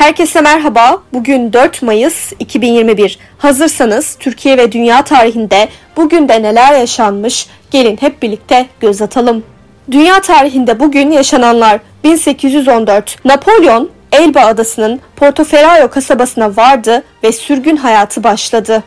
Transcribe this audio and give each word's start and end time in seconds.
Herkese 0.00 0.40
merhaba. 0.40 1.02
Bugün 1.12 1.52
4 1.52 1.82
Mayıs 1.82 2.32
2021. 2.38 3.18
Hazırsanız 3.38 4.16
Türkiye 4.20 4.58
ve 4.58 4.72
dünya 4.72 5.02
tarihinde 5.02 5.68
bugün 5.96 6.28
de 6.28 6.42
neler 6.42 6.78
yaşanmış? 6.78 7.46
Gelin 7.70 7.96
hep 7.96 8.22
birlikte 8.22 8.66
göz 8.80 9.02
atalım. 9.02 9.44
Dünya 9.90 10.20
tarihinde 10.20 10.80
bugün 10.80 11.10
yaşananlar 11.10 11.80
1814 12.04 13.24
Napolyon 13.24 13.90
Elba 14.12 14.40
adasının 14.40 15.00
Portoferraio 15.16 15.90
kasabasına 15.90 16.56
vardı 16.56 17.02
ve 17.24 17.32
sürgün 17.32 17.76
hayatı 17.76 18.24
başladı. 18.24 18.82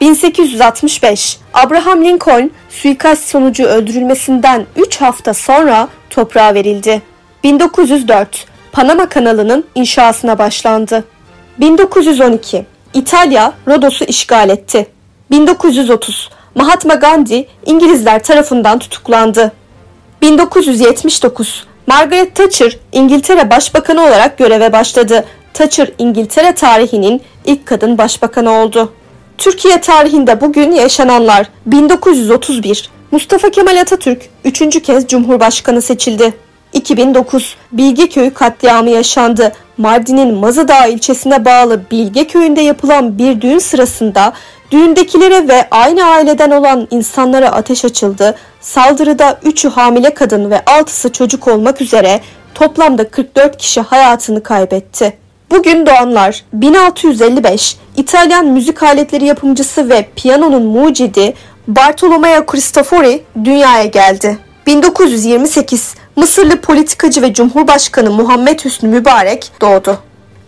1865 0.00 1.38
Abraham 1.54 2.04
Lincoln 2.04 2.50
suikast 2.70 3.28
sonucu 3.28 3.64
öldürülmesinden 3.64 4.66
3 4.76 5.00
hafta 5.00 5.34
sonra 5.34 5.88
toprağa 6.10 6.54
verildi. 6.54 7.02
1904 7.44 8.51
Panama 8.72 9.08
kanalının 9.08 9.64
inşasına 9.74 10.38
başlandı. 10.38 11.04
1912 11.60 12.66
İtalya 12.94 13.52
Rodos'u 13.68 14.04
işgal 14.04 14.48
etti. 14.50 14.86
1930 15.30 16.30
Mahatma 16.54 16.94
Gandhi 16.94 17.48
İngilizler 17.66 18.22
tarafından 18.22 18.78
tutuklandı. 18.78 19.52
1979 20.22 21.66
Margaret 21.86 22.34
Thatcher 22.34 22.78
İngiltere 22.92 23.50
Başbakanı 23.50 24.02
olarak 24.02 24.38
göreve 24.38 24.72
başladı. 24.72 25.24
Thatcher 25.54 25.90
İngiltere 25.98 26.54
tarihinin 26.54 27.22
ilk 27.44 27.66
kadın 27.66 27.98
başbakanı 27.98 28.50
oldu. 28.50 28.92
Türkiye 29.38 29.80
tarihinde 29.80 30.40
bugün 30.40 30.72
yaşananlar 30.72 31.48
1931 31.66 32.90
Mustafa 33.10 33.50
Kemal 33.50 33.76
Atatürk 33.80 34.22
3. 34.44 34.82
kez 34.82 35.06
Cumhurbaşkanı 35.06 35.82
seçildi. 35.82 36.34
2009 36.72 37.56
Bilgeköy 37.72 38.30
katliamı 38.30 38.90
yaşandı. 38.90 39.52
Mardin'in 39.76 40.34
Mazıdağ 40.34 40.86
ilçesine 40.86 41.44
bağlı 41.44 41.80
Bilgeköy'ünde 41.90 42.60
yapılan 42.60 43.18
bir 43.18 43.40
düğün 43.40 43.58
sırasında 43.58 44.32
düğündekilere 44.70 45.48
ve 45.48 45.68
aynı 45.70 46.04
aileden 46.04 46.50
olan 46.50 46.88
insanlara 46.90 47.48
ateş 47.48 47.84
açıldı. 47.84 48.34
Saldırıda 48.60 49.38
3'ü 49.44 49.68
hamile 49.68 50.14
kadın 50.14 50.50
ve 50.50 50.56
6'sı 50.56 51.12
çocuk 51.12 51.48
olmak 51.48 51.80
üzere 51.80 52.20
toplamda 52.54 53.08
44 53.08 53.56
kişi 53.56 53.80
hayatını 53.80 54.42
kaybetti. 54.42 55.18
Bugün 55.50 55.86
doğanlar 55.86 56.44
1655 56.52 57.76
İtalyan 57.96 58.46
müzik 58.46 58.82
aletleri 58.82 59.24
yapımcısı 59.24 59.88
ve 59.88 60.08
piyanonun 60.16 60.62
mucidi 60.62 61.34
Bartolomeo 61.68 62.46
Cristofori 62.52 63.22
dünyaya 63.44 63.84
geldi. 63.84 64.38
1928 64.66 65.94
Mısırlı 66.16 66.60
politikacı 66.60 67.22
ve 67.22 67.32
Cumhurbaşkanı 67.32 68.10
Muhammed 68.10 68.60
Hüsnü 68.64 68.88
Mübarek 68.88 69.50
doğdu. 69.60 69.98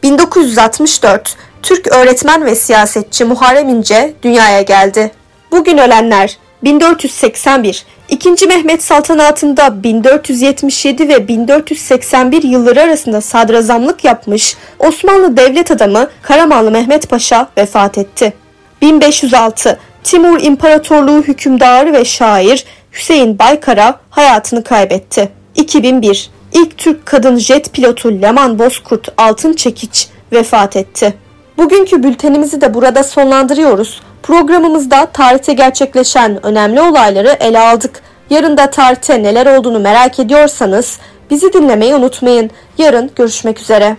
1964 0.02 1.36
Türk 1.62 1.86
öğretmen 1.92 2.44
ve 2.44 2.54
siyasetçi 2.54 3.24
Muharrem 3.24 3.68
İnce 3.68 4.14
dünyaya 4.22 4.62
geldi. 4.62 5.10
Bugün 5.50 5.78
ölenler 5.78 6.38
1481 6.64 7.84
2. 8.08 8.46
Mehmet 8.46 8.82
saltanatında 8.82 9.82
1477 9.82 11.08
ve 11.08 11.28
1481 11.28 12.42
yılları 12.42 12.82
arasında 12.82 13.20
sadrazamlık 13.20 14.04
yapmış 14.04 14.56
Osmanlı 14.78 15.36
devlet 15.36 15.70
adamı 15.70 16.08
Karamanlı 16.22 16.70
Mehmet 16.70 17.10
Paşa 17.10 17.48
vefat 17.58 17.98
etti. 17.98 18.32
1506 18.82 19.78
Timur 20.04 20.40
İmparatorluğu 20.40 21.22
hükümdarı 21.22 21.92
ve 21.92 22.04
şair 22.04 22.64
Hüseyin 22.94 23.38
Baykara 23.38 24.00
hayatını 24.10 24.64
kaybetti. 24.64 25.28
2001 25.54 26.30
İlk 26.52 26.78
Türk 26.78 27.06
kadın 27.06 27.36
jet 27.36 27.72
pilotu 27.72 28.22
Leman 28.22 28.58
Bozkurt 28.58 29.08
Altın 29.16 29.52
Çekiç 29.52 30.08
vefat 30.32 30.76
etti. 30.76 31.14
Bugünkü 31.58 32.02
bültenimizi 32.02 32.60
de 32.60 32.74
burada 32.74 33.04
sonlandırıyoruz. 33.04 34.00
Programımızda 34.22 35.06
tarihte 35.06 35.52
gerçekleşen 35.52 36.46
önemli 36.46 36.80
olayları 36.80 37.36
ele 37.40 37.60
aldık. 37.60 38.02
Yarın 38.30 38.56
da 38.56 38.70
tarihte 38.70 39.22
neler 39.22 39.58
olduğunu 39.58 39.80
merak 39.80 40.18
ediyorsanız 40.18 40.98
bizi 41.30 41.52
dinlemeyi 41.52 41.94
unutmayın. 41.94 42.50
Yarın 42.78 43.10
görüşmek 43.16 43.60
üzere. 43.60 43.96